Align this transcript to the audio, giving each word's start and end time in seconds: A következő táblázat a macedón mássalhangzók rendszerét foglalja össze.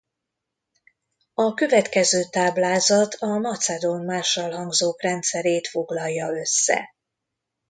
A 1.33 1.53
következő 1.53 2.23
táblázat 2.29 3.13
a 3.13 3.27
macedón 3.39 4.05
mássalhangzók 4.05 5.01
rendszerét 5.01 5.67
foglalja 5.67 6.27
össze. 6.29 6.95